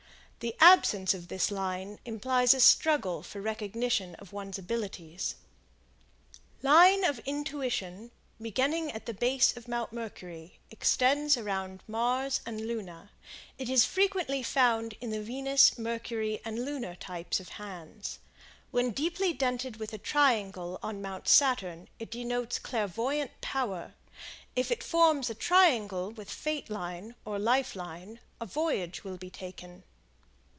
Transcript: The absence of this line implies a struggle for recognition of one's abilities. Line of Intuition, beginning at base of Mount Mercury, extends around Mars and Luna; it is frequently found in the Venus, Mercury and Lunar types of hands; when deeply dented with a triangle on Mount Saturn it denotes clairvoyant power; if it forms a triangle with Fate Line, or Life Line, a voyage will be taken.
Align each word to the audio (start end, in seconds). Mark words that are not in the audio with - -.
The 0.41 0.55
absence 0.59 1.13
of 1.13 1.27
this 1.27 1.51
line 1.51 1.99
implies 2.03 2.55
a 2.55 2.59
struggle 2.59 3.21
for 3.21 3.39
recognition 3.39 4.15
of 4.15 4.33
one's 4.33 4.57
abilities. 4.57 5.35
Line 6.63 7.03
of 7.03 7.19
Intuition, 7.27 8.09
beginning 8.41 8.91
at 8.91 9.05
base 9.19 9.55
of 9.55 9.67
Mount 9.67 9.93
Mercury, 9.93 10.57
extends 10.71 11.37
around 11.37 11.83
Mars 11.87 12.41
and 12.43 12.59
Luna; 12.65 13.11
it 13.59 13.69
is 13.69 13.85
frequently 13.85 14.41
found 14.41 14.95
in 14.99 15.11
the 15.11 15.21
Venus, 15.21 15.77
Mercury 15.77 16.41
and 16.43 16.65
Lunar 16.65 16.95
types 16.95 17.39
of 17.39 17.49
hands; 17.49 18.17
when 18.71 18.89
deeply 18.89 19.33
dented 19.33 19.75
with 19.75 19.93
a 19.93 19.99
triangle 19.99 20.79
on 20.81 21.03
Mount 21.03 21.27
Saturn 21.27 21.87
it 21.99 22.09
denotes 22.09 22.57
clairvoyant 22.57 23.29
power; 23.41 23.93
if 24.55 24.71
it 24.71 24.83
forms 24.83 25.29
a 25.29 25.35
triangle 25.35 26.09
with 26.09 26.31
Fate 26.31 26.67
Line, 26.67 27.13
or 27.25 27.37
Life 27.37 27.75
Line, 27.75 28.19
a 28.39 28.47
voyage 28.47 29.03
will 29.03 29.17
be 29.17 29.29
taken. 29.29 29.83